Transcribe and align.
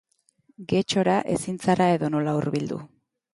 Getxora 0.71 1.17
ezin 1.35 1.59
zara 1.67 1.91
edonola 1.99 2.35
hurbildu. 2.39 2.81